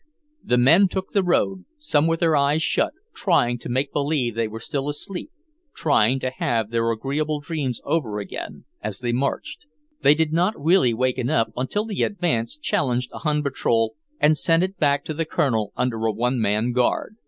[0.43, 4.47] The men took the road, some with their eyes shut, trying to make believe they
[4.47, 5.29] were still asleep,
[5.75, 9.67] trying to have their agreeable dreams over again, as they marched.
[10.01, 14.63] They did not really waken up until the advance challenged a Hun patrol, and sent
[14.63, 17.17] it back to the Colonel under a one man guard.